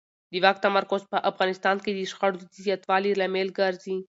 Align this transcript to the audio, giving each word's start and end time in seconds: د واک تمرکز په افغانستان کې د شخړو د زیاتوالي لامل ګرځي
د 0.31 0.33
واک 0.43 0.57
تمرکز 0.65 1.01
په 1.11 1.17
افغانستان 1.29 1.77
کې 1.83 1.91
د 1.93 1.99
شخړو 2.11 2.37
د 2.39 2.43
زیاتوالي 2.65 3.11
لامل 3.19 3.49
ګرځي 3.59 3.97